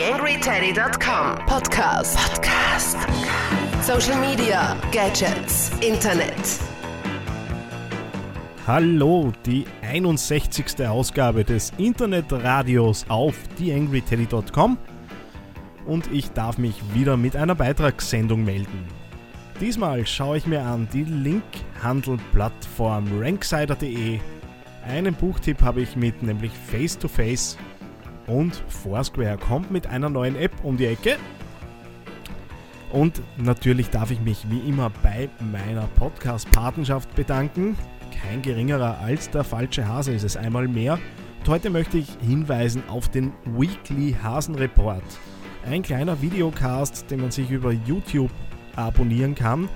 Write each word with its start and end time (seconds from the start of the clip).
TheAngryTeddy.com 0.00 1.44
Podcast. 1.44 2.16
Podcast. 2.16 2.96
Social 3.82 4.18
Media, 4.18 4.74
Gadgets, 4.92 5.70
Internet. 5.82 6.58
Hallo, 8.66 9.30
die 9.44 9.66
61. 9.82 10.88
Ausgabe 10.88 11.44
des 11.44 11.74
Internetradios 11.76 13.04
auf 13.10 13.36
TheAngryTeddy.com 13.58 14.78
und 15.84 16.10
ich 16.10 16.30
darf 16.30 16.56
mich 16.56 16.76
wieder 16.94 17.18
mit 17.18 17.36
einer 17.36 17.54
Beitragssendung 17.54 18.42
melden. 18.42 18.88
Diesmal 19.60 20.06
schaue 20.06 20.38
ich 20.38 20.46
mir 20.46 20.62
an 20.62 20.88
die 20.94 21.04
Linkhandel-Plattform 21.04 23.20
ranksider.de. 23.20 24.18
Einen 24.88 25.12
Buchtipp 25.12 25.60
habe 25.60 25.82
ich 25.82 25.94
mit, 25.94 26.22
nämlich 26.22 26.52
Face 26.52 26.98
to 26.98 27.06
Face 27.06 27.58
und 28.30 28.62
Foursquare 28.68 29.36
kommt 29.36 29.70
mit 29.70 29.86
einer 29.88 30.08
neuen 30.08 30.36
App 30.36 30.52
um 30.62 30.76
die 30.76 30.86
Ecke. 30.86 31.16
Und 32.92 33.20
natürlich 33.36 33.90
darf 33.90 34.10
ich 34.10 34.20
mich 34.20 34.46
wie 34.48 34.68
immer 34.68 34.90
bei 35.02 35.28
meiner 35.52 35.86
Podcast-Patenschaft 35.96 37.14
bedanken. 37.14 37.76
Kein 38.22 38.42
geringerer 38.42 38.98
als 38.98 39.30
der 39.30 39.44
falsche 39.44 39.86
Hase 39.86 40.12
ist 40.12 40.24
es 40.24 40.36
einmal 40.36 40.66
mehr. 40.66 40.98
Und 41.40 41.48
heute 41.48 41.70
möchte 41.70 41.98
ich 41.98 42.08
hinweisen 42.20 42.82
auf 42.88 43.08
den 43.08 43.32
Weekly 43.44 44.16
Hasen 44.22 44.54
Report. 44.54 45.02
Ein 45.64 45.82
kleiner 45.82 46.20
Videocast, 46.20 47.10
den 47.10 47.20
man 47.20 47.30
sich 47.30 47.50
über 47.50 47.72
YouTube 47.72 48.30
abonnieren 48.76 49.34
kann, 49.34 49.68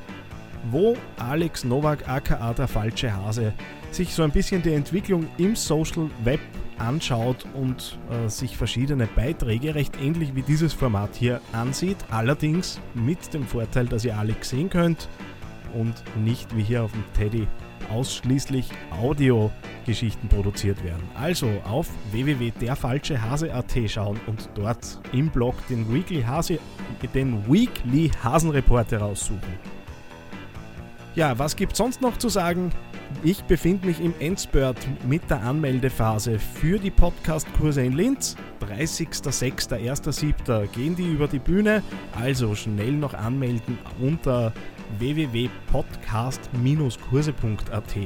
wo 0.70 0.96
Alex 1.18 1.64
Nowak 1.64 2.08
aka 2.08 2.52
der 2.54 2.68
falsche 2.68 3.14
Hase 3.14 3.52
sich 3.90 4.12
so 4.12 4.22
ein 4.22 4.30
bisschen 4.30 4.62
die 4.62 4.74
Entwicklung 4.74 5.26
im 5.38 5.54
Social 5.54 6.08
Web 6.24 6.40
anschaut 6.78 7.44
und 7.54 7.98
äh, 8.10 8.28
sich 8.28 8.56
verschiedene 8.56 9.06
Beiträge 9.06 9.74
recht 9.74 10.00
ähnlich 10.00 10.34
wie 10.34 10.42
dieses 10.42 10.72
Format 10.72 11.14
hier 11.14 11.40
ansieht, 11.52 11.96
allerdings 12.10 12.80
mit 12.94 13.32
dem 13.32 13.44
Vorteil, 13.44 13.86
dass 13.86 14.04
ihr 14.04 14.16
alle 14.18 14.34
sehen 14.40 14.70
könnt 14.70 15.08
und 15.74 15.94
nicht 16.24 16.56
wie 16.56 16.62
hier 16.62 16.84
auf 16.84 16.92
dem 16.92 17.04
Teddy 17.14 17.46
ausschließlich 17.90 18.70
Audiogeschichten 18.90 20.28
produziert 20.28 20.82
werden. 20.84 21.02
Also 21.14 21.48
auf 21.64 21.88
www.derfalschehase.at 22.12 23.74
schauen 23.88 24.20
und 24.26 24.48
dort 24.54 25.00
im 25.12 25.28
Blog 25.28 25.54
den 25.68 25.92
Weekly, 25.92 26.22
Hase, 26.22 26.58
den 27.14 27.46
Weekly 27.46 28.10
Hasenreport 28.22 28.92
heraussuchen. 28.92 29.73
Ja, 31.14 31.38
was 31.38 31.54
gibt 31.54 31.76
sonst 31.76 32.00
noch 32.00 32.16
zu 32.18 32.28
sagen? 32.28 32.70
Ich 33.22 33.44
befinde 33.44 33.86
mich 33.86 34.00
im 34.00 34.12
Endspurt 34.18 34.76
mit 35.06 35.30
der 35.30 35.42
Anmeldephase 35.42 36.40
für 36.40 36.78
die 36.78 36.90
Podcast-Kurse 36.90 37.84
in 37.84 37.92
Linz. 37.92 38.34
30.06., 38.68 39.68
1.07. 39.68 40.66
gehen 40.68 40.96
die 40.96 41.12
über 41.12 41.28
die 41.28 41.38
Bühne. 41.38 41.84
Also 42.20 42.56
schnell 42.56 42.92
noch 42.92 43.14
anmelden 43.14 43.78
unter 44.00 44.52
www.podcast-kurse.at. 44.98 47.96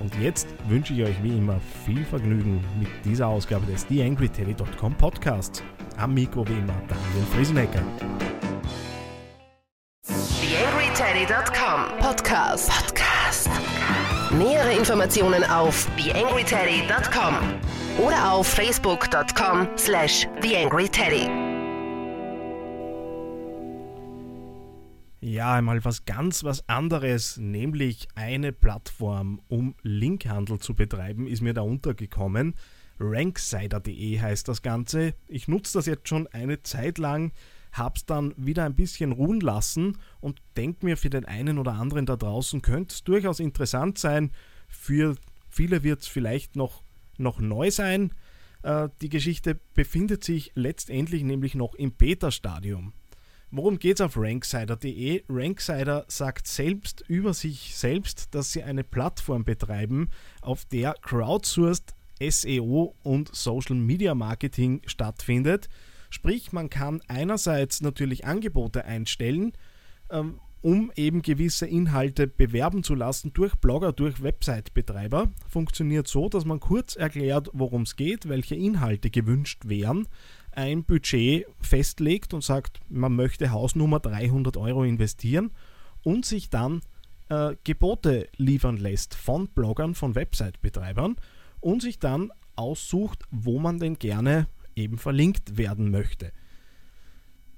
Und 0.00 0.14
jetzt 0.20 0.46
wünsche 0.68 0.94
ich 0.94 1.02
euch 1.02 1.20
wie 1.22 1.36
immer 1.36 1.60
viel 1.84 2.04
Vergnügen 2.04 2.64
mit 2.78 2.88
dieser 3.04 3.26
Ausgabe 3.26 3.66
des 3.66 3.86
TheAngryTeddy.com 3.88 4.94
Podcasts. 4.94 5.64
Am 5.96 6.14
Mikro 6.14 6.46
wie 6.48 6.52
immer 6.52 6.80
Daniel 6.88 7.26
Friesenecker. 7.34 7.82
TheAngryTeddy.com 11.00 11.98
Podcast. 11.98 12.68
Podcast. 12.68 13.48
Nähere 14.32 14.76
Informationen 14.76 15.42
auf 15.44 15.88
TheAngryTeddy.com 15.96 17.34
oder 18.04 18.30
auf 18.30 18.46
Facebook.com 18.46 19.66
slash 19.78 20.28
TheAngryTeddy. 20.42 21.26
Ja, 25.22 25.54
einmal 25.54 25.82
was 25.86 26.04
ganz 26.04 26.44
was 26.44 26.68
anderes, 26.68 27.38
nämlich 27.38 28.06
eine 28.14 28.52
Plattform, 28.52 29.40
um 29.48 29.76
Linkhandel 29.82 30.58
zu 30.58 30.74
betreiben, 30.74 31.26
ist 31.26 31.40
mir 31.40 31.54
da 31.54 31.62
untergekommen. 31.62 32.54
Ranksider.de 32.98 34.20
heißt 34.20 34.46
das 34.46 34.60
Ganze. 34.60 35.14
Ich 35.28 35.48
nutze 35.48 35.78
das 35.78 35.86
jetzt 35.86 36.08
schon 36.08 36.26
eine 36.26 36.62
Zeit 36.62 36.98
lang 36.98 37.32
hab's 37.72 38.06
dann 38.06 38.34
wieder 38.36 38.64
ein 38.64 38.74
bisschen 38.74 39.12
ruhen 39.12 39.40
lassen 39.40 39.98
und 40.20 40.40
denke 40.56 40.84
mir, 40.84 40.96
für 40.96 41.10
den 41.10 41.24
einen 41.24 41.58
oder 41.58 41.72
anderen 41.72 42.06
da 42.06 42.16
draußen 42.16 42.62
könnte 42.62 42.94
es 42.94 43.04
durchaus 43.04 43.40
interessant 43.40 43.98
sein. 43.98 44.30
Für 44.68 45.16
viele 45.48 45.82
wird 45.82 46.02
es 46.02 46.06
vielleicht 46.06 46.56
noch, 46.56 46.82
noch 47.18 47.40
neu 47.40 47.70
sein. 47.70 48.12
Äh, 48.62 48.88
die 49.00 49.08
Geschichte 49.08 49.58
befindet 49.74 50.24
sich 50.24 50.52
letztendlich 50.54 51.22
nämlich 51.22 51.54
noch 51.54 51.74
im 51.74 51.92
Beta-Stadium. 51.92 52.92
Worum 53.52 53.80
geht 53.80 53.96
es 53.96 54.00
auf 54.00 54.16
ranksider.de? 54.16 55.24
Ranksider 55.28 56.04
sagt 56.06 56.46
selbst 56.46 57.02
über 57.08 57.34
sich 57.34 57.74
selbst, 57.74 58.32
dass 58.34 58.52
sie 58.52 58.62
eine 58.62 58.84
Plattform 58.84 59.44
betreiben, 59.44 60.08
auf 60.40 60.64
der 60.66 60.94
crowdsourced 61.02 61.94
SEO 62.20 62.94
und 63.02 63.34
Social 63.34 63.74
Media 63.74 64.14
Marketing 64.14 64.82
stattfindet. 64.86 65.68
Sprich, 66.10 66.52
man 66.52 66.68
kann 66.70 67.00
einerseits 67.08 67.80
natürlich 67.80 68.26
Angebote 68.26 68.84
einstellen, 68.84 69.52
ähm, 70.10 70.40
um 70.62 70.92
eben 70.94 71.22
gewisse 71.22 71.66
Inhalte 71.66 72.26
bewerben 72.26 72.82
zu 72.82 72.94
lassen 72.94 73.32
durch 73.32 73.54
Blogger, 73.54 73.92
durch 73.92 74.22
Website-Betreiber. 74.22 75.30
Funktioniert 75.48 76.06
so, 76.06 76.28
dass 76.28 76.44
man 76.44 76.60
kurz 76.60 76.96
erklärt, 76.96 77.48
worum 77.54 77.82
es 77.82 77.96
geht, 77.96 78.28
welche 78.28 78.56
Inhalte 78.56 79.08
gewünscht 79.08 79.62
wären, 79.66 80.06
ein 80.52 80.84
Budget 80.84 81.46
festlegt 81.60 82.34
und 82.34 82.44
sagt, 82.44 82.80
man 82.88 83.14
möchte 83.14 83.52
Hausnummer 83.52 84.00
300 84.00 84.56
Euro 84.56 84.84
investieren 84.84 85.52
und 86.02 86.26
sich 86.26 86.50
dann 86.50 86.82
äh, 87.28 87.54
Gebote 87.64 88.28
liefern 88.36 88.76
lässt 88.76 89.14
von 89.14 89.48
Bloggern, 89.48 89.94
von 89.94 90.14
Website-Betreibern 90.14 91.16
und 91.60 91.82
sich 91.82 91.98
dann 91.98 92.32
aussucht, 92.56 93.24
wo 93.30 93.58
man 93.58 93.78
denn 93.78 93.98
gerne 93.98 94.46
eben 94.80 94.98
verlinkt 94.98 95.56
werden 95.56 95.90
möchte. 95.90 96.32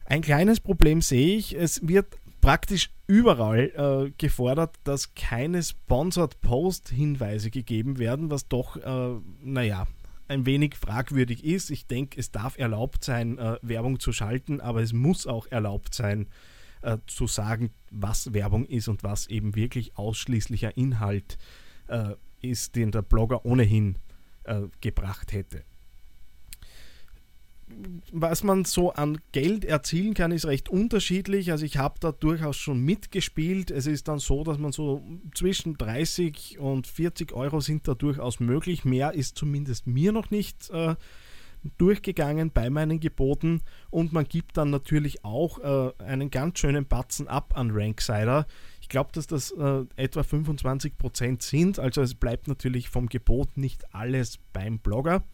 Ein 0.05 0.23
kleines 0.23 0.61
Problem 0.61 1.01
sehe 1.01 1.37
ich, 1.37 1.57
es 1.57 1.87
wird 1.87 2.19
praktisch 2.41 2.91
überall 3.07 3.71
äh, 4.09 4.13
gefordert, 4.19 4.77
dass 4.85 5.15
keine 5.15 5.63
Sponsored 5.63 6.41
Post 6.41 6.89
Hinweise 6.89 7.51
gegeben 7.51 7.99
werden, 7.99 8.31
was 8.31 8.49
doch, 8.49 8.77
äh, 8.77 9.21
naja, 9.43 9.87
ein 10.29 10.45
wenig 10.45 10.75
fragwürdig 10.75 11.45
ist. 11.45 11.71
Ich 11.71 11.87
denke, 11.87 12.19
es 12.19 12.31
darf 12.31 12.59
erlaubt 12.59 13.05
sein, 13.05 13.39
äh, 13.39 13.59
Werbung 13.63 14.01
zu 14.01 14.13
schalten, 14.13 14.61
aber 14.61 14.83
es 14.83 14.93
muss 14.93 15.27
auch 15.27 15.47
erlaubt 15.51 15.95
sein, 15.95 16.29
äh, 16.83 16.99
zu 17.07 17.27
sagen, 17.27 17.71
was 17.91 18.33
Werbung 18.33 18.67
ist 18.67 18.89
und 18.89 19.05
was 19.05 19.29
eben 19.29 19.55
wirklich 19.55 19.97
ausschließlicher 19.97 20.77
Inhalt 20.77 21.39
äh, 21.87 22.15
ist, 22.41 22.75
den 22.75 22.91
der 22.91 23.03
Blogger 23.03 23.45
ohnehin 23.45 23.99
äh, 24.45 24.63
gebracht 24.81 25.33
hätte 25.33 25.65
was 28.13 28.43
man 28.43 28.65
so 28.65 28.93
an 28.93 29.19
Geld 29.33 29.65
erzielen 29.65 30.15
kann, 30.15 30.33
ist 30.33 30.47
recht 30.47 30.69
unterschiedlich. 30.69 31.51
Also 31.51 31.65
ich 31.65 31.79
habe 31.79 31.95
da 32.01 32.13
durchaus 32.13 32.57
schon 32.57 32.81
mitgespielt. 32.85 33.71
Es 33.71 33.87
ist 33.87 34.09
dann 34.09 34.19
so, 34.19 34.45
dass 34.45 34.59
man 34.59 34.73
so 34.73 35.03
zwischen 35.35 35.77
30 35.77 36.59
und 36.59 36.87
40 36.87 37.33
Euro 37.33 37.61
sind 37.61 37.89
da 37.89 37.95
durchaus 37.95 38.41
möglich. 38.41 38.85
Mehr 38.85 39.15
ist 39.15 39.37
zumindest 39.37 39.87
mir 39.87 40.13
noch 40.13 40.31
nicht 40.31 40.71
äh, 40.71 40.95
durchgegangen 41.79 42.51
bei 42.51 42.71
meinen 42.71 43.01
Geboten. 43.01 43.63
Und 43.91 44.13
man 44.13 44.25
gibt 44.25 44.57
dann 44.57 44.71
natürlich 44.71 45.25
auch 45.25 45.59
äh, 45.59 45.93
einen 46.03 46.31
ganz 46.31 46.59
schönen 46.59 46.87
Batzen 46.87 47.29
ab 47.29 47.57
an 47.57 47.71
Ranksider. 47.73 48.47
Ich 48.81 48.89
glaube, 48.89 49.11
dass 49.13 49.27
das 49.27 49.51
äh, 49.53 49.85
etwa 49.97 50.21
25% 50.21 51.43
sind. 51.43 51.79
Also 51.79 52.03
es 52.03 52.15
bleibt 52.15 52.49
natürlich 52.49 52.89
vom 52.89 53.09
Gebot 53.09 53.57
nicht 53.57 53.95
alles 53.95 54.39
beim 54.53 54.79
Blogger. 54.79 55.25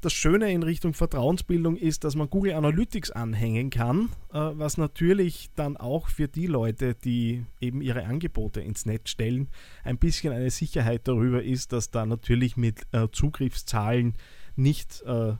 Das 0.00 0.12
Schöne 0.12 0.52
in 0.52 0.62
Richtung 0.62 0.92
Vertrauensbildung 0.92 1.76
ist, 1.76 2.04
dass 2.04 2.16
man 2.16 2.28
Google 2.28 2.52
Analytics 2.52 3.10
anhängen 3.10 3.70
kann, 3.70 4.10
äh, 4.32 4.38
was 4.38 4.76
natürlich 4.76 5.48
dann 5.54 5.76
auch 5.76 6.08
für 6.08 6.28
die 6.28 6.46
Leute, 6.46 6.94
die 6.94 7.44
eben 7.60 7.80
ihre 7.80 8.04
Angebote 8.04 8.60
ins 8.60 8.84
Netz 8.84 9.10
stellen, 9.10 9.48
ein 9.84 9.98
bisschen 9.98 10.32
eine 10.32 10.50
Sicherheit 10.50 11.08
darüber 11.08 11.42
ist, 11.42 11.72
dass 11.72 11.90
da 11.90 12.04
natürlich 12.04 12.56
mit 12.56 12.86
äh, 12.92 13.08
Zugriffszahlen 13.10 14.14
nicht 14.54 15.02
äh, 15.06 15.34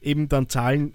eben 0.00 0.28
dann 0.28 0.48
Zahlen 0.48 0.94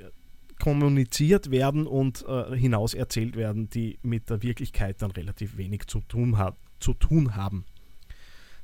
kommuniziert 0.59 1.51
werden 1.51 1.87
und 1.87 2.25
hinaus 2.53 2.93
erzählt 2.93 3.37
werden, 3.37 3.69
die 3.69 3.97
mit 4.01 4.29
der 4.29 4.43
Wirklichkeit 4.43 5.01
dann 5.01 5.11
relativ 5.11 5.55
wenig 5.55 5.87
zu 5.87 6.01
tun, 6.01 6.37
hat, 6.37 6.57
zu 6.81 6.93
tun 6.93 7.37
haben. 7.37 7.63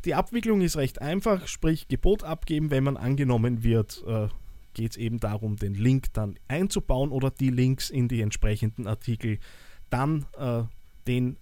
Die 0.06 0.14
Abwicklung 0.14 0.62
ist 0.62 0.78
recht 0.78 1.02
einfach, 1.02 1.48
sprich 1.48 1.88
Gebot 1.88 2.24
abgeben, 2.24 2.70
wenn 2.70 2.84
man 2.84 2.96
angenommen 2.96 3.64
wird, 3.64 4.04
äh, 4.08 4.28
geht 4.76 4.92
es 4.92 4.98
eben 4.98 5.20
darum, 5.20 5.56
den 5.56 5.74
Link 5.74 6.14
dann 6.14 6.38
einzubauen 6.48 7.10
oder 7.10 7.32
die 7.32 7.50
Links 7.50 7.90
in 7.90 8.08
die 8.08 8.22
entsprechenden 8.22 8.86
Artikel, 8.86 9.40
dann 9.90 10.26
äh, 10.38 10.64
den 11.08 11.38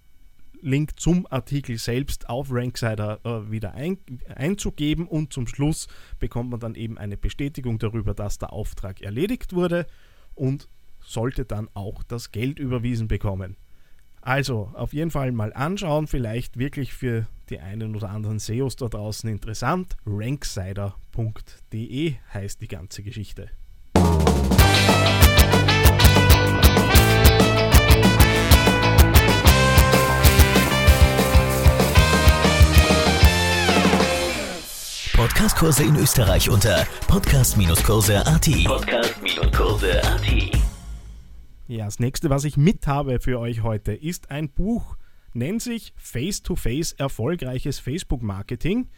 Link 0.62 0.98
zum 0.98 1.26
Artikel 1.28 1.76
selbst 1.76 2.30
auf 2.30 2.48
Ranksider 2.50 3.20
äh, 3.24 3.50
wieder 3.50 3.74
ein, 3.74 3.98
einzugeben 4.34 5.06
und 5.06 5.30
zum 5.30 5.46
Schluss 5.46 5.86
bekommt 6.18 6.50
man 6.50 6.60
dann 6.60 6.74
eben 6.74 6.96
eine 6.96 7.18
Bestätigung 7.18 7.78
darüber, 7.78 8.14
dass 8.14 8.38
der 8.38 8.54
Auftrag 8.54 9.02
erledigt 9.02 9.52
wurde 9.52 9.86
und 10.34 10.70
sollte 11.00 11.44
dann 11.44 11.68
auch 11.74 12.02
das 12.02 12.32
Geld 12.32 12.58
überwiesen 12.58 13.08
bekommen. 13.08 13.56
Also 14.22 14.70
auf 14.72 14.94
jeden 14.94 15.10
Fall 15.10 15.32
mal 15.32 15.52
anschauen, 15.52 16.06
vielleicht 16.06 16.58
wirklich 16.58 16.94
für 16.94 17.26
die 17.50 17.60
einen 17.60 17.96
oder 17.96 18.10
anderen 18.10 18.38
SEOs 18.38 18.76
da 18.76 18.88
draußen 18.88 19.30
interessant. 19.30 19.96
Ranksider.de 20.06 22.14
heißt 22.32 22.60
die 22.60 22.68
ganze 22.68 23.02
Geschichte. 23.02 23.50
Podcastkurse 35.16 35.84
in 35.84 35.96
Österreich 35.96 36.50
unter 36.50 36.86
podcast-kurse.at. 37.06 38.48
Podcast-kurse.at. 38.64 40.64
Ja, 41.66 41.86
das 41.86 41.98
nächste, 41.98 42.28
was 42.28 42.44
ich 42.44 42.56
mit 42.56 42.86
habe 42.86 43.20
für 43.20 43.38
euch 43.38 43.62
heute, 43.62 43.94
ist 43.94 44.30
ein 44.30 44.50
Buch, 44.50 44.96
nennt 45.34 45.62
sich 45.62 45.92
Face-to-Face 45.96 46.94
-face 46.94 46.98
erfolgreiches 46.98 47.78
Facebook-Marketing. 47.78 48.88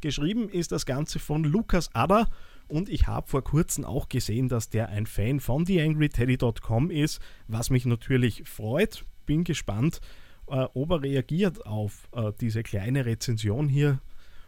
Geschrieben 0.00 0.48
ist 0.48 0.72
das 0.72 0.86
Ganze 0.86 1.18
von 1.18 1.44
Lukas 1.44 1.94
Adder 1.94 2.28
und 2.68 2.88
ich 2.88 3.06
habe 3.06 3.28
vor 3.28 3.44
kurzem 3.44 3.84
auch 3.84 4.08
gesehen, 4.08 4.48
dass 4.48 4.70
der 4.70 4.88
ein 4.88 5.06
Fan 5.06 5.40
von 5.40 5.64
TheAngryTeddy.com 5.64 6.90
ist, 6.90 7.20
was 7.46 7.70
mich 7.70 7.86
natürlich 7.86 8.42
freut. 8.48 9.04
Bin 9.26 9.44
gespannt, 9.44 10.00
äh, 10.48 10.66
ob 10.74 10.90
er 10.90 11.02
reagiert 11.02 11.66
auf 11.66 12.08
äh, 12.12 12.32
diese 12.40 12.62
kleine 12.62 13.06
Rezension 13.06 13.68
hier 13.68 14.00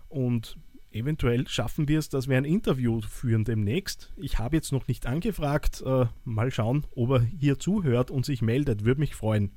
und 0.09 0.57
eventuell 0.91 1.47
schaffen 1.49 1.89
wir 1.89 1.99
es, 1.99 2.09
dass 2.09 2.29
wir 2.29 2.37
ein 2.37 2.45
Interview 2.45 3.01
führen 3.01 3.45
demnächst. 3.45 4.13
Ich 4.17 4.39
habe 4.39 4.57
jetzt 4.57 4.73
noch 4.73 4.89
nicht 4.89 5.07
angefragt. 5.07 5.83
Äh, 5.85 6.07
mal 6.25 6.51
schauen, 6.51 6.87
ob 6.95 7.11
er 7.11 7.21
hier 7.21 7.59
zuhört 7.59 8.11
und 8.11 8.25
sich 8.25 8.43
meldet. 8.43 8.85
Würde 8.85 9.01
mich 9.01 9.15
freuen. 9.15 9.51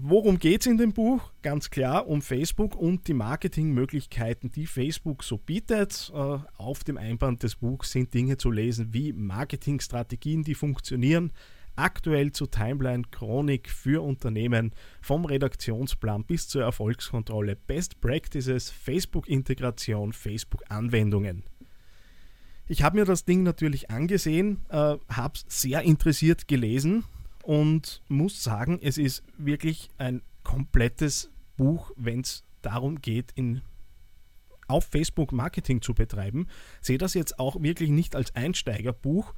Worum 0.00 0.38
geht 0.38 0.60
es 0.60 0.68
in 0.68 0.78
dem 0.78 0.92
Buch? 0.92 1.32
Ganz 1.42 1.70
klar 1.70 2.06
um 2.06 2.22
Facebook 2.22 2.76
und 2.76 3.08
die 3.08 3.14
Marketingmöglichkeiten, 3.14 4.52
die 4.52 4.66
Facebook 4.66 5.24
so 5.24 5.38
bietet. 5.38 6.12
Äh, 6.14 6.38
auf 6.56 6.84
dem 6.84 6.96
Einband 6.96 7.42
des 7.42 7.56
Buchs 7.56 7.90
sind 7.90 8.14
Dinge 8.14 8.36
zu 8.36 8.52
lesen 8.52 8.94
wie 8.94 9.12
Marketingstrategien, 9.12 10.44
die 10.44 10.54
funktionieren, 10.54 11.32
aktuell 11.74 12.30
zur 12.30 12.48
Timeline 12.48 13.02
Chronik 13.10 13.68
für 13.68 14.04
Unternehmen 14.04 14.72
vom 15.00 15.24
Redaktionsplan 15.24 16.22
bis 16.22 16.46
zur 16.46 16.62
Erfolgskontrolle, 16.62 17.56
Best 17.56 18.00
Practices, 18.00 18.70
Facebook-Integration, 18.70 20.12
Facebook-Anwendungen. 20.12 21.42
Ich 22.68 22.84
habe 22.84 23.00
mir 23.00 23.04
das 23.04 23.24
Ding 23.24 23.42
natürlich 23.42 23.90
angesehen, 23.90 24.64
äh, 24.68 24.96
habe 25.08 25.34
es 25.34 25.44
sehr 25.48 25.82
interessiert 25.82 26.46
gelesen 26.46 27.02
und 27.48 28.02
muss 28.08 28.44
sagen, 28.44 28.78
es 28.82 28.98
ist 28.98 29.22
wirklich 29.38 29.88
ein 29.96 30.20
komplettes 30.42 31.30
Buch, 31.56 31.92
wenn 31.96 32.20
es 32.20 32.44
darum 32.60 33.00
geht, 33.00 33.32
in 33.36 33.62
auf 34.66 34.84
Facebook 34.84 35.32
Marketing 35.32 35.80
zu 35.80 35.94
betreiben. 35.94 36.46
Sehe 36.82 36.98
das 36.98 37.14
jetzt 37.14 37.38
auch 37.38 37.62
wirklich 37.62 37.88
nicht 37.88 38.14
als 38.14 38.34
Einsteigerbuch, 38.34 39.32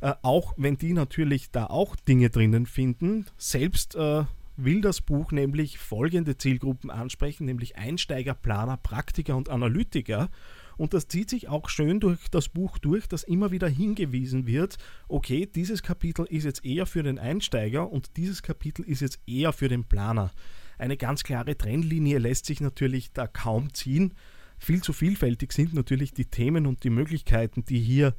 äh, 0.00 0.14
auch 0.22 0.54
wenn 0.56 0.78
die 0.78 0.92
natürlich 0.92 1.50
da 1.50 1.66
auch 1.66 1.96
Dinge 1.96 2.30
drinnen 2.30 2.64
finden. 2.64 3.26
Selbst 3.38 3.96
äh, 3.96 4.22
will 4.56 4.80
das 4.80 5.00
Buch 5.00 5.32
nämlich 5.32 5.78
folgende 5.78 6.38
Zielgruppen 6.38 6.90
ansprechen, 6.90 7.44
nämlich 7.46 7.76
Einsteiger, 7.76 8.34
Planer, 8.34 8.76
Praktiker 8.76 9.36
und 9.36 9.48
Analytiker. 9.48 10.30
Und 10.78 10.94
das 10.94 11.08
zieht 11.08 11.28
sich 11.28 11.48
auch 11.48 11.68
schön 11.68 11.98
durch 12.00 12.30
das 12.30 12.48
Buch 12.48 12.78
durch, 12.78 13.08
dass 13.08 13.24
immer 13.24 13.50
wieder 13.50 13.68
hingewiesen 13.68 14.46
wird, 14.46 14.78
okay, 15.08 15.44
dieses 15.44 15.82
Kapitel 15.82 16.24
ist 16.24 16.44
jetzt 16.44 16.64
eher 16.64 16.86
für 16.86 17.02
den 17.02 17.18
Einsteiger 17.18 17.90
und 17.90 18.16
dieses 18.16 18.42
Kapitel 18.42 18.84
ist 18.84 19.00
jetzt 19.00 19.18
eher 19.26 19.52
für 19.52 19.68
den 19.68 19.84
Planer. 19.84 20.30
Eine 20.78 20.96
ganz 20.96 21.24
klare 21.24 21.58
Trennlinie 21.58 22.18
lässt 22.18 22.46
sich 22.46 22.60
natürlich 22.60 23.12
da 23.12 23.26
kaum 23.26 23.74
ziehen. 23.74 24.14
Viel 24.56 24.80
zu 24.80 24.92
vielfältig 24.92 25.52
sind 25.52 25.74
natürlich 25.74 26.12
die 26.14 26.26
Themen 26.26 26.64
und 26.64 26.84
die 26.84 26.90
Möglichkeiten, 26.90 27.64
die 27.64 27.80
hier 27.80 28.14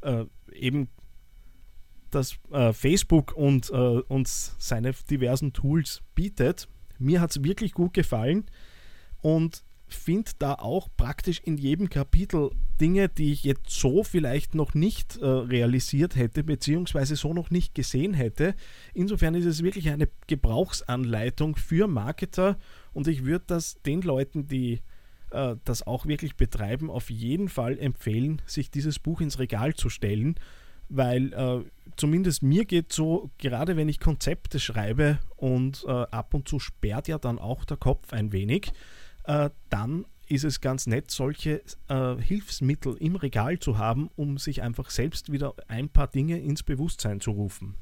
äh, 0.00 0.24
eben 0.52 0.88
das 2.10 2.38
äh, 2.50 2.72
Facebook 2.72 3.32
und 3.36 3.68
äh, 3.68 3.74
uns 3.74 4.56
seine 4.58 4.92
diversen 5.10 5.52
Tools 5.52 6.02
bietet. 6.14 6.68
Mir 6.98 7.20
hat 7.20 7.32
es 7.32 7.44
wirklich 7.44 7.72
gut 7.72 7.92
gefallen 7.92 8.46
und 9.20 9.62
finde 9.94 10.30
da 10.38 10.54
auch 10.54 10.88
praktisch 10.96 11.40
in 11.44 11.56
jedem 11.56 11.88
Kapitel 11.88 12.50
Dinge, 12.80 13.08
die 13.08 13.32
ich 13.32 13.42
jetzt 13.44 13.70
so 13.70 14.04
vielleicht 14.04 14.54
noch 14.54 14.74
nicht 14.74 15.16
äh, 15.16 15.26
realisiert 15.26 16.16
hätte, 16.16 16.44
beziehungsweise 16.44 17.16
so 17.16 17.34
noch 17.34 17.50
nicht 17.50 17.74
gesehen 17.74 18.14
hätte. 18.14 18.54
Insofern 18.94 19.34
ist 19.34 19.46
es 19.46 19.62
wirklich 19.62 19.90
eine 19.90 20.08
Gebrauchsanleitung 20.26 21.56
für 21.56 21.88
Marketer 21.88 22.56
und 22.92 23.08
ich 23.08 23.24
würde 23.24 23.44
das 23.48 23.82
den 23.82 24.02
Leuten, 24.02 24.46
die 24.46 24.80
äh, 25.30 25.56
das 25.64 25.86
auch 25.86 26.06
wirklich 26.06 26.36
betreiben, 26.36 26.90
auf 26.90 27.10
jeden 27.10 27.48
Fall 27.48 27.78
empfehlen, 27.78 28.42
sich 28.46 28.70
dieses 28.70 28.98
Buch 28.98 29.20
ins 29.20 29.38
Regal 29.38 29.74
zu 29.74 29.90
stellen 29.90 30.36
weil 30.88 31.32
äh, 31.32 31.64
zumindest 31.96 32.42
mir 32.42 32.64
geht 32.64 32.92
so, 32.92 33.30
gerade 33.38 33.76
wenn 33.76 33.88
ich 33.88 34.00
Konzepte 34.00 34.58
schreibe 34.58 35.18
und 35.36 35.84
äh, 35.86 35.90
ab 35.90 36.34
und 36.34 36.48
zu 36.48 36.58
sperrt 36.58 37.08
ja 37.08 37.18
dann 37.18 37.38
auch 37.38 37.64
der 37.64 37.76
Kopf 37.76 38.12
ein 38.12 38.32
wenig, 38.32 38.72
äh, 39.28 39.50
dann 39.68 40.06
ist 40.26 40.44
es 40.44 40.60
ganz 40.60 40.86
nett, 40.86 41.10
solche 41.10 41.62
äh, 41.88 42.16
Hilfsmittel 42.16 42.96
im 42.98 43.16
Regal 43.16 43.58
zu 43.58 43.78
haben, 43.78 44.10
um 44.16 44.38
sich 44.38 44.62
einfach 44.62 44.90
selbst 44.90 45.30
wieder 45.32 45.54
ein 45.68 45.88
paar 45.88 46.08
Dinge 46.08 46.38
ins 46.38 46.62
Bewusstsein 46.62 47.20
zu 47.20 47.30
rufen. 47.30 47.74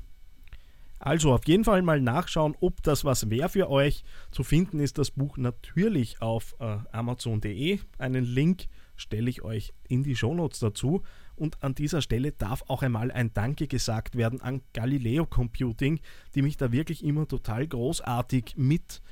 Also 0.99 1.33
auf 1.33 1.47
jeden 1.47 1.65
Fall 1.65 1.83
mal 1.83 2.01
nachschauen, 2.01 2.57
ob 2.61 2.83
das 2.83 3.05
was 3.05 3.31
wäre 3.31 3.49
für 3.49 3.71
euch. 3.71 4.03
Zu 4.31 4.45
finden 4.45 4.81
ist 4.81 4.99
das 4.99 5.11
Buch 5.11 5.37
natürlich 5.37 6.21
auf 6.21 6.57
äh, 6.59 6.79
amazon.de. 6.91 7.79
Einen 7.99 8.25
Link 8.25 8.67
stelle 8.97 9.29
ich 9.29 9.43
euch 9.43 9.75
in 9.89 10.03
die 10.03 10.17
Shownotes 10.17 10.59
dazu. 10.61 11.03
Und 11.37 11.63
an 11.63 11.75
dieser 11.75 12.01
Stelle 12.01 12.33
darf 12.33 12.65
auch 12.69 12.83
einmal 12.83 13.13
ein 13.13 13.33
Danke 13.35 13.67
gesagt 13.67 14.17
werden 14.17 14.41
an 14.41 14.63
Galileo 14.73 15.27
Computing, 15.27 16.01
die 16.35 16.43
mich 16.43 16.57
da 16.57 16.73
wirklich 16.73 17.05
immer 17.05 17.29
total 17.29 17.67
großartig 17.67 18.55
mit 18.57 19.03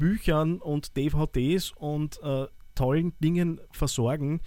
Büchern 0.00 0.62
und 0.62 0.96
DVDs 0.96 1.72
und 1.72 2.18
äh, 2.22 2.46
tollen 2.74 3.12
Dingen 3.20 3.60
versorgen. 3.70 4.40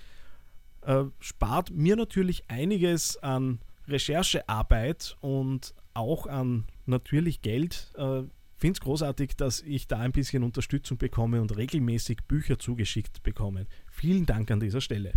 Äh, 0.82 1.04
spart 1.20 1.70
mir 1.70 1.96
natürlich 1.96 2.50
einiges 2.50 3.18
an 3.18 3.60
Recherchearbeit 3.88 5.16
und 5.22 5.76
auch 5.94 6.26
an 6.26 6.66
natürlich 6.88 7.44
Geld. 7.44 7.94
Äh, 7.96 8.24
finde 8.58 8.78
es 8.78 8.82
großartig, 8.82 9.36
dass 9.36 9.62
ich 9.62 9.88
da 9.88 10.00
ein 10.00 10.12
bisschen 10.12 10.44
Unterstützung 10.44 10.98
bekomme 10.98 11.40
und 11.40 11.56
regelmäßig 11.56 12.24
Bücher 12.28 12.58
zugeschickt 12.58 13.22
bekomme. 13.22 13.68
Vielen 13.92 14.26
Dank 14.26 14.50
an 14.50 14.60
dieser 14.60 14.82
Stelle. 14.82 15.14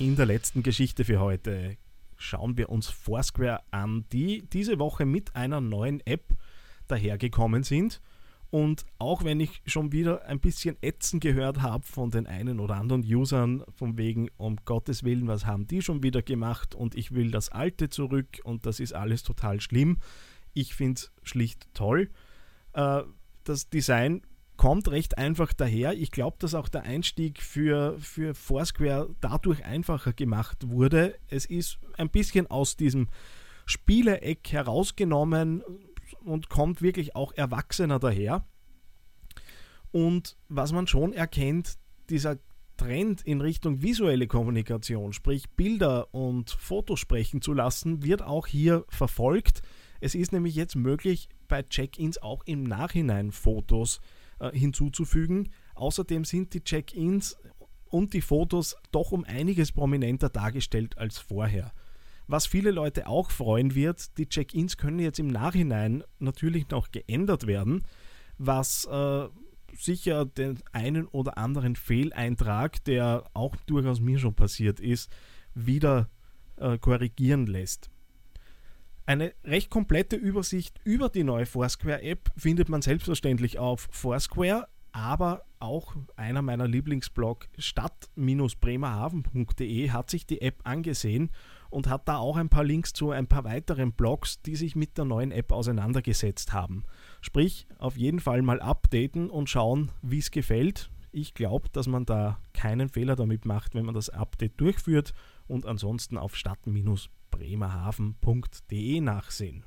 In 0.00 0.16
der 0.16 0.24
letzten 0.24 0.62
Geschichte 0.62 1.04
für 1.04 1.20
heute 1.20 1.76
schauen 2.16 2.56
wir 2.56 2.70
uns 2.70 2.88
Foursquare 2.88 3.60
an, 3.70 4.06
die 4.14 4.42
diese 4.50 4.78
Woche 4.78 5.04
mit 5.04 5.36
einer 5.36 5.60
neuen 5.60 6.00
App 6.06 6.24
dahergekommen 6.88 7.64
sind. 7.64 8.00
Und 8.48 8.86
auch 8.98 9.24
wenn 9.24 9.40
ich 9.40 9.60
schon 9.66 9.92
wieder 9.92 10.24
ein 10.24 10.40
bisschen 10.40 10.78
Ätzen 10.80 11.20
gehört 11.20 11.60
habe 11.60 11.84
von 11.84 12.10
den 12.10 12.26
einen 12.26 12.60
oder 12.60 12.76
anderen 12.76 13.04
Usern, 13.04 13.62
von 13.76 13.98
wegen, 13.98 14.30
um 14.38 14.56
Gottes 14.64 15.04
Willen, 15.04 15.28
was 15.28 15.44
haben 15.44 15.66
die 15.66 15.82
schon 15.82 16.02
wieder 16.02 16.22
gemacht 16.22 16.74
und 16.74 16.94
ich 16.94 17.12
will 17.12 17.30
das 17.30 17.50
Alte 17.50 17.90
zurück 17.90 18.40
und 18.42 18.64
das 18.64 18.80
ist 18.80 18.94
alles 18.94 19.22
total 19.22 19.60
schlimm. 19.60 19.98
Ich 20.54 20.74
finde 20.74 20.98
es 20.98 21.12
schlicht 21.24 21.68
toll. 21.74 22.08
Äh, 22.72 23.02
das 23.44 23.68
Design 23.68 24.22
kommt 24.60 24.90
recht 24.90 25.16
einfach 25.16 25.54
daher. 25.54 25.94
Ich 25.94 26.10
glaube, 26.10 26.36
dass 26.38 26.54
auch 26.54 26.68
der 26.68 26.82
Einstieg 26.82 27.40
für, 27.40 27.98
für 27.98 28.34
Foursquare 28.34 29.08
dadurch 29.22 29.64
einfacher 29.64 30.12
gemacht 30.12 30.68
wurde. 30.68 31.14
Es 31.28 31.46
ist 31.46 31.78
ein 31.96 32.10
bisschen 32.10 32.46
aus 32.48 32.76
diesem 32.76 33.08
Spieleeck 33.64 34.52
herausgenommen 34.52 35.62
und 36.26 36.50
kommt 36.50 36.82
wirklich 36.82 37.16
auch 37.16 37.32
erwachsener 37.32 37.98
daher. 37.98 38.44
Und 39.92 40.36
was 40.50 40.72
man 40.72 40.86
schon 40.86 41.14
erkennt, 41.14 41.78
dieser 42.10 42.36
Trend 42.76 43.22
in 43.22 43.40
Richtung 43.40 43.80
visuelle 43.80 44.26
Kommunikation, 44.26 45.14
sprich 45.14 45.48
Bilder 45.56 46.12
und 46.12 46.50
Fotos 46.50 47.00
sprechen 47.00 47.40
zu 47.40 47.54
lassen, 47.54 48.02
wird 48.02 48.20
auch 48.20 48.46
hier 48.46 48.84
verfolgt. 48.90 49.62
Es 50.00 50.14
ist 50.14 50.32
nämlich 50.32 50.54
jetzt 50.54 50.76
möglich, 50.76 51.30
bei 51.48 51.62
Check-ins 51.62 52.20
auch 52.20 52.42
im 52.44 52.64
Nachhinein 52.64 53.32
Fotos 53.32 54.00
zu 54.02 54.19
äh, 54.40 54.50
hinzuzufügen. 54.52 55.50
Außerdem 55.74 56.24
sind 56.24 56.54
die 56.54 56.64
Check-ins 56.64 57.36
und 57.86 58.12
die 58.14 58.20
Fotos 58.20 58.76
doch 58.92 59.12
um 59.12 59.24
einiges 59.24 59.72
prominenter 59.72 60.28
dargestellt 60.28 60.98
als 60.98 61.18
vorher. 61.18 61.72
Was 62.26 62.46
viele 62.46 62.70
Leute 62.70 63.08
auch 63.08 63.30
freuen 63.30 63.74
wird, 63.74 64.16
die 64.16 64.28
Check-ins 64.28 64.76
können 64.76 65.00
jetzt 65.00 65.18
im 65.18 65.28
Nachhinein 65.28 66.04
natürlich 66.20 66.68
noch 66.70 66.92
geändert 66.92 67.46
werden, 67.46 67.84
was 68.38 68.84
äh, 68.84 69.28
sicher 69.76 70.26
den 70.26 70.60
einen 70.72 71.06
oder 71.06 71.38
anderen 71.38 71.74
Fehleintrag, 71.76 72.84
der 72.84 73.24
auch 73.34 73.56
durchaus 73.66 74.00
mir 74.00 74.18
schon 74.18 74.34
passiert 74.34 74.78
ist, 74.78 75.10
wieder 75.54 76.08
äh, 76.56 76.78
korrigieren 76.78 77.46
lässt. 77.46 77.90
Eine 79.10 79.34
recht 79.42 79.70
komplette 79.70 80.14
Übersicht 80.14 80.78
über 80.84 81.08
die 81.08 81.24
neue 81.24 81.44
Foursquare-App 81.44 82.30
findet 82.36 82.68
man 82.68 82.80
selbstverständlich 82.80 83.58
auf 83.58 83.88
Foursquare, 83.90 84.68
aber 84.92 85.42
auch 85.58 85.96
einer 86.14 86.42
meiner 86.42 86.68
Lieblingsblog 86.68 87.48
stadt-bremerhaven.de 87.58 89.90
hat 89.90 90.10
sich 90.10 90.28
die 90.28 90.42
App 90.42 90.60
angesehen 90.62 91.32
und 91.70 91.88
hat 91.88 92.06
da 92.06 92.18
auch 92.18 92.36
ein 92.36 92.50
paar 92.50 92.62
Links 92.62 92.92
zu 92.92 93.10
ein 93.10 93.26
paar 93.26 93.42
weiteren 93.42 93.94
Blogs, 93.94 94.42
die 94.42 94.54
sich 94.54 94.76
mit 94.76 94.96
der 94.96 95.06
neuen 95.06 95.32
App 95.32 95.50
auseinandergesetzt 95.50 96.52
haben. 96.52 96.84
Sprich, 97.20 97.66
auf 97.78 97.96
jeden 97.96 98.20
Fall 98.20 98.42
mal 98.42 98.60
updaten 98.60 99.28
und 99.28 99.50
schauen, 99.50 99.90
wie 100.02 100.18
es 100.18 100.30
gefällt. 100.30 100.88
Ich 101.10 101.34
glaube, 101.34 101.68
dass 101.72 101.88
man 101.88 102.06
da 102.06 102.38
keinen 102.54 102.88
Fehler 102.88 103.16
damit 103.16 103.44
macht, 103.44 103.74
wenn 103.74 103.86
man 103.86 103.96
das 103.96 104.08
Update 104.08 104.60
durchführt 104.60 105.14
und 105.48 105.66
ansonsten 105.66 106.16
auf 106.16 106.36
stadt-bremerhaven.de 107.30 109.00
nachsehen. 109.00 109.64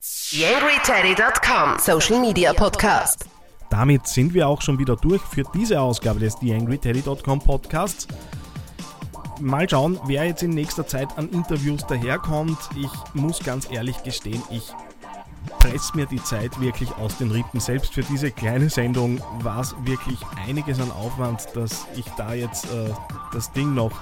TheAngryTeddy.com 0.00 1.78
Social 1.78 2.20
Media 2.20 2.52
Podcast. 2.52 3.26
Damit 3.70 4.06
sind 4.06 4.34
wir 4.34 4.46
auch 4.46 4.60
schon 4.60 4.78
wieder 4.78 4.96
durch 4.96 5.22
für 5.22 5.44
diese 5.54 5.80
Ausgabe 5.80 6.20
des 6.20 6.36
TheAngryTeddy.com 6.36 7.40
Podcasts. 7.40 8.06
Mal 9.40 9.68
schauen, 9.68 9.98
wer 10.06 10.24
jetzt 10.24 10.42
in 10.42 10.50
nächster 10.50 10.86
Zeit 10.86 11.08
an 11.16 11.28
Interviews 11.30 11.86
daherkommt. 11.86 12.58
Ich 12.76 12.90
muss 13.14 13.40
ganz 13.40 13.70
ehrlich 13.70 14.02
gestehen, 14.02 14.42
ich 14.50 14.72
presse 15.46 15.96
mir 15.96 16.06
die 16.06 16.22
Zeit 16.22 16.60
wirklich 16.60 16.90
aus 16.96 17.16
den 17.18 17.30
Rippen. 17.30 17.60
Selbst 17.60 17.94
für 17.94 18.02
diese 18.02 18.30
kleine 18.30 18.70
Sendung 18.70 19.20
war 19.40 19.60
es 19.60 19.74
wirklich 19.84 20.18
einiges 20.46 20.80
an 20.80 20.90
Aufwand, 20.90 21.46
dass 21.54 21.86
ich 21.96 22.04
da 22.16 22.34
jetzt 22.34 22.66
äh, 22.66 22.90
das 23.32 23.52
Ding 23.52 23.74
noch 23.74 23.92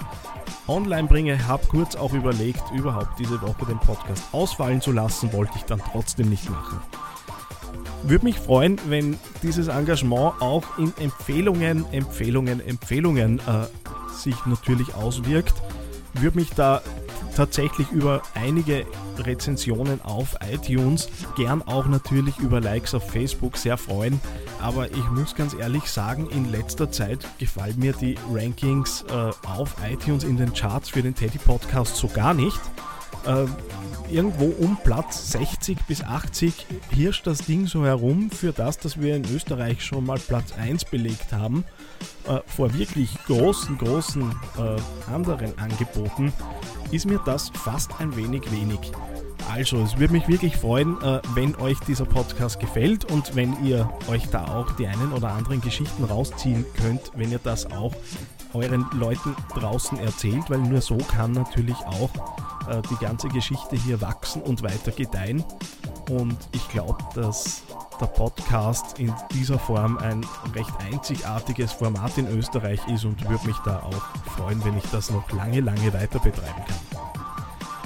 online 0.67 1.07
bringe. 1.07 1.47
Habe 1.47 1.65
kurz 1.67 1.95
auch 1.95 2.13
überlegt, 2.13 2.63
überhaupt 2.73 3.19
diese 3.19 3.41
Woche 3.41 3.65
den 3.67 3.79
Podcast 3.79 4.23
ausfallen 4.31 4.81
zu 4.81 4.91
lassen, 4.91 5.31
wollte 5.33 5.53
ich 5.55 5.63
dann 5.63 5.79
trotzdem 5.79 6.29
nicht 6.29 6.49
machen. 6.49 6.79
Würde 8.03 8.25
mich 8.25 8.39
freuen, 8.39 8.79
wenn 8.87 9.17
dieses 9.41 9.67
Engagement 9.67 10.41
auch 10.41 10.77
in 10.77 10.93
Empfehlungen, 10.99 11.91
Empfehlungen, 11.91 12.59
Empfehlungen 12.59 13.39
äh, 13.39 13.65
sich 14.13 14.35
natürlich 14.45 14.93
auswirkt. 14.93 15.53
Würde 16.13 16.37
mich 16.37 16.51
da 16.51 16.81
tatsächlich 17.35 17.91
über 17.91 18.21
einige 18.33 18.85
Rezensionen 19.17 20.01
auf 20.01 20.35
iTunes, 20.51 21.09
gern 21.35 21.61
auch 21.61 21.85
natürlich 21.85 22.37
über 22.39 22.61
Likes 22.61 22.93
auf 22.93 23.09
Facebook 23.09 23.57
sehr 23.57 23.77
freuen. 23.77 24.19
Aber 24.61 24.89
ich 24.89 25.09
muss 25.11 25.35
ganz 25.35 25.53
ehrlich 25.53 25.83
sagen, 25.83 26.27
in 26.29 26.51
letzter 26.51 26.91
Zeit 26.91 27.27
gefallen 27.37 27.77
mir 27.77 27.93
die 27.93 28.17
Rankings 28.33 29.03
äh, 29.09 29.31
auf 29.47 29.75
iTunes 29.87 30.23
in 30.23 30.37
den 30.37 30.53
Charts 30.53 30.89
für 30.89 31.01
den 31.01 31.13
Teddy 31.13 31.37
Podcast 31.37 31.97
so 31.97 32.07
gar 32.07 32.33
nicht. 32.33 32.59
Äh, 33.25 33.45
irgendwo 34.11 34.45
um 34.45 34.77
Platz 34.83 35.31
60 35.31 35.77
bis 35.87 36.03
80 36.03 36.67
hirscht 36.89 37.25
das 37.27 37.39
Ding 37.39 37.67
so 37.67 37.85
herum 37.85 38.29
für 38.29 38.51
das, 38.51 38.77
dass 38.77 38.99
wir 38.99 39.15
in 39.15 39.25
Österreich 39.33 39.83
schon 39.83 40.05
mal 40.05 40.19
Platz 40.19 40.53
1 40.57 40.85
belegt 40.85 41.33
haben, 41.33 41.65
äh, 42.27 42.39
vor 42.45 42.73
wirklich 42.73 43.09
großen, 43.25 43.77
großen 43.77 44.31
äh, 44.57 45.11
anderen 45.11 45.57
Angeboten, 45.57 46.31
ist 46.91 47.05
mir 47.05 47.19
das 47.25 47.49
fast 47.49 47.99
ein 47.99 48.15
wenig 48.15 48.51
wenig. 48.51 48.91
Also, 49.51 49.77
es 49.83 49.99
würde 49.99 50.13
mich 50.13 50.27
wirklich 50.27 50.57
freuen, 50.57 50.99
äh, 51.01 51.21
wenn 51.35 51.55
euch 51.57 51.79
dieser 51.81 52.05
Podcast 52.05 52.59
gefällt 52.59 53.11
und 53.11 53.35
wenn 53.35 53.63
ihr 53.63 53.89
euch 54.07 54.27
da 54.29 54.45
auch 54.45 54.71
die 54.71 54.87
einen 54.87 55.13
oder 55.13 55.33
anderen 55.33 55.61
Geschichten 55.61 56.03
rausziehen 56.03 56.65
könnt, 56.81 57.11
wenn 57.15 57.31
ihr 57.31 57.39
das 57.43 57.71
auch 57.71 57.93
euren 58.53 58.85
Leuten 58.93 59.35
draußen 59.53 59.99
erzählt, 59.99 60.49
weil 60.49 60.59
nur 60.59 60.81
so 60.81 60.97
kann 60.97 61.33
natürlich 61.33 61.77
auch 61.85 62.09
äh, 62.69 62.81
die 62.89 63.03
ganze 63.03 63.27
Geschichte 63.29 63.75
hier 63.75 64.01
wachsen 64.01 64.41
und 64.41 64.63
weiter 64.63 64.91
gedeihen. 64.91 65.43
Und 66.09 66.37
ich 66.51 66.67
glaube, 66.69 66.97
dass 67.15 67.63
der 67.99 68.07
Podcast 68.07 68.99
in 68.99 69.13
dieser 69.31 69.57
Form 69.57 69.97
ein 69.97 70.25
recht 70.53 70.73
einzigartiges 70.91 71.71
Format 71.71 72.17
in 72.17 72.27
Österreich 72.27 72.85
ist 72.87 73.05
und 73.05 73.27
würde 73.27 73.47
mich 73.47 73.57
da 73.65 73.79
auch 73.79 74.33
freuen, 74.35 74.63
wenn 74.65 74.77
ich 74.77 74.83
das 74.91 75.09
noch 75.09 75.31
lange, 75.31 75.61
lange 75.61 75.93
weiter 75.93 76.19
betreiben 76.19 76.63
kann. 76.67 77.05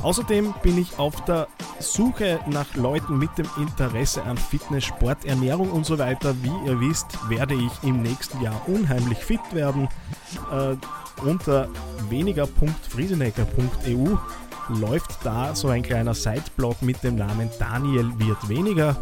Außerdem 0.02 0.54
bin 0.64 0.78
ich 0.78 0.98
auf 0.98 1.26
der 1.26 1.50
Suche 1.80 2.40
nach 2.48 2.74
Leuten 2.76 3.18
mit 3.18 3.38
dem 3.38 3.50
Interesse 3.58 4.24
an 4.24 4.38
Fitness, 4.38 4.86
Sport, 4.86 5.26
Ernährung 5.26 5.70
und 5.72 5.86
so 5.86 6.00
weiter. 6.00 6.34
Wie 6.42 6.54
ihr 6.66 6.80
wisst, 6.80 7.30
werde 7.30 7.56
ich 7.56 7.72
im 7.84 8.02
nächsten 8.02 8.42
Jahr 8.42 8.62
unheimlich 8.68 9.20
fit 9.20 9.42
werden. 9.52 9.90
Äh, 10.52 10.78
unter 11.22 11.68
weniger.friesenecker.eu 12.10 14.16
läuft 14.70 15.18
da 15.24 15.56
so 15.56 15.68
ein 15.70 15.84
kleiner 15.84 16.14
Sideblog 16.14 16.82
mit 16.82 17.04
dem 17.04 17.16
Namen 17.16 17.50
Daniel 17.60 18.12
wird 18.18 18.50
weniger, 18.50 18.98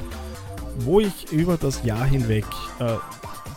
wo 0.80 1.00
ich 1.00 1.32
über 1.32 1.58
das 1.58 1.84
Jahr 1.84 2.06
hinweg 2.06 2.46
äh, 2.80 2.96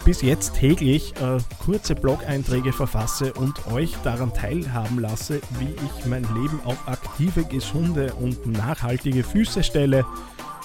bis 0.05 0.23
jetzt 0.23 0.55
täglich 0.55 1.15
äh, 1.21 1.39
kurze 1.65 1.95
Blog-Einträge 1.95 2.73
verfasse 2.73 3.33
und 3.35 3.67
euch 3.73 3.95
daran 4.03 4.33
teilhaben 4.33 4.99
lasse, 4.99 5.41
wie 5.59 5.75
ich 5.75 6.07
mein 6.07 6.23
Leben 6.35 6.61
auf 6.65 6.89
aktive, 6.89 7.45
gesunde 7.45 8.15
und 8.15 8.47
nachhaltige 8.47 9.23
Füße 9.23 9.63
stelle. 9.63 10.05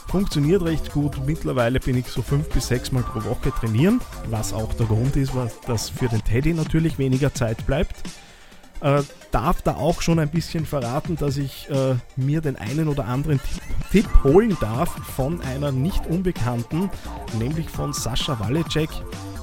Funktioniert 0.07 0.63
recht 0.63 0.93
gut. 0.93 1.19
Mittlerweile 1.25 1.79
bin 1.79 1.97
ich 1.97 2.07
so 2.07 2.21
fünf 2.21 2.47
bis 2.49 2.67
sechs 2.67 2.91
Mal 2.91 3.03
pro 3.03 3.23
Woche 3.25 3.51
trainieren, 3.51 3.99
was 4.29 4.53
auch 4.53 4.73
der 4.73 4.85
Grund 4.85 5.15
ist, 5.17 5.33
dass 5.67 5.89
für 5.89 6.07
den 6.07 6.23
Teddy 6.23 6.53
natürlich 6.53 6.97
weniger 6.97 7.33
Zeit 7.33 7.65
bleibt. 7.65 7.95
Äh, 8.85 9.01
darf 9.31 9.63
da 9.63 9.77
auch 9.77 10.03
schon 10.03 10.19
ein 10.19 10.29
bisschen 10.29 10.67
verraten, 10.67 11.15
dass 11.15 11.37
ich 11.37 11.67
äh, 11.71 11.95
mir 12.15 12.41
den 12.41 12.55
einen 12.55 12.87
oder 12.87 13.05
anderen 13.05 13.39
Tipp, 13.41 13.61
Tipp, 13.91 14.23
holen 14.23 14.55
darf 14.61 14.89
von 15.15 15.41
einer 15.41 15.71
nicht 15.71 16.05
unbekannten, 16.05 16.91
nämlich 17.39 17.67
von 17.67 17.93
Sascha 17.93 18.39
Walecek, 18.39 18.91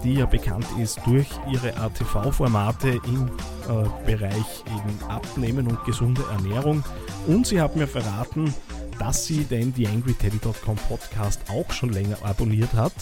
die 0.04 0.14
ja 0.14 0.26
bekannt 0.26 0.66
ist 0.80 1.00
durch 1.04 1.26
ihre 1.50 1.76
ATV-Formate 1.76 3.00
im 3.04 3.26
äh, 3.68 4.06
Bereich 4.06 4.62
eben 4.68 5.10
Abnehmen 5.10 5.66
und 5.66 5.84
gesunde 5.86 6.22
Ernährung. 6.30 6.84
Und 7.26 7.48
sie 7.48 7.60
hat 7.60 7.74
mir 7.74 7.88
verraten, 7.88 8.54
dass 9.00 9.26
sie 9.26 9.42
den 9.42 9.74
TheAngryTeddy.com 9.74 10.76
Podcast 10.88 11.40
auch 11.50 11.72
schon 11.72 11.90
länger 11.90 12.18
abonniert 12.22 12.74
hat. 12.74 12.92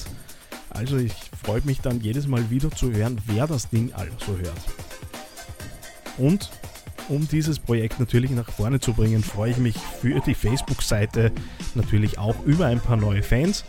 Also 0.71 0.97
ich 0.97 1.13
freue 1.45 1.61
mich 1.65 1.83
dann 1.83 2.01
jedes 2.01 2.27
Mal 2.27 2.49
wieder 2.49 2.71
zu 2.71 2.93
hören, 2.93 3.21
wer 3.27 3.47
das 3.47 3.69
Ding 3.69 3.93
also 3.93 4.39
hört. 4.39 4.80
Und 6.21 6.51
um 7.09 7.27
dieses 7.27 7.59
Projekt 7.59 7.99
natürlich 7.99 8.31
nach 8.31 8.51
vorne 8.51 8.79
zu 8.79 8.93
bringen, 8.93 9.23
freue 9.23 9.53
ich 9.53 9.57
mich 9.57 9.77
für 9.77 10.21
die 10.21 10.35
Facebook-Seite 10.35 11.33
natürlich 11.75 12.19
auch 12.19 12.37
über 12.45 12.67
ein 12.67 12.81
paar 12.81 12.97
neue 12.97 13.23
Fans. 13.23 13.65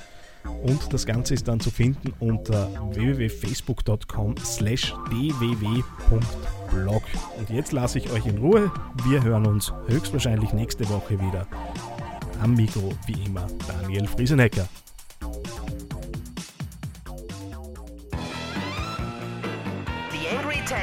Und 0.64 0.92
das 0.92 1.06
Ganze 1.06 1.34
ist 1.34 1.48
dann 1.48 1.60
zu 1.60 1.72
finden 1.72 2.14
unter 2.20 2.70
www.facebook.com 2.94 4.36
slash 4.38 4.94
dww.blog. 5.12 7.04
Und 7.38 7.50
jetzt 7.50 7.72
lasse 7.72 8.00
ich 8.00 8.12
euch 8.12 8.26
in 8.26 8.38
Ruhe. 8.40 8.72
Wir 9.08 9.24
hören 9.24 9.46
uns 9.46 9.72
höchstwahrscheinlich 9.88 10.52
nächste 10.54 10.88
Woche 10.90 11.20
wieder. 11.20 11.48
Am 12.42 12.56
Mikro 12.56 12.94
wie 13.06 13.24
immer 13.26 13.48
Daniel 13.68 14.08
Friesenecker. 14.08 14.68